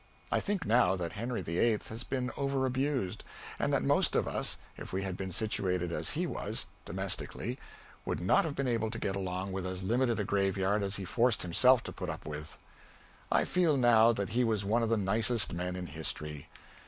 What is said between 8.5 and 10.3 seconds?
been able to get along with as limited a